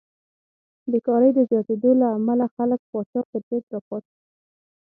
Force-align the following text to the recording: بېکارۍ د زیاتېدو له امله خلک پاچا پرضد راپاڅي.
بېکارۍ 0.91 1.29
د 1.35 1.39
زیاتېدو 1.49 1.91
له 2.01 2.07
امله 2.17 2.45
خلک 2.55 2.79
پاچا 2.91 3.21
پرضد 3.29 3.63
راپاڅي. 3.73 4.13